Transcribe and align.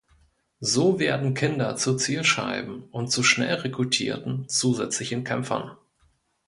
So 0.61 0.97
werden 0.99 1.35
Kinder 1.35 1.75
zu 1.75 1.95
Zielscheiben 1.95 2.85
und 2.89 3.11
zu 3.11 3.21
schnell 3.21 3.53
rekrutierten 3.57 4.49
zusätzlichen 4.49 5.23
Kämpfern. 5.23 5.77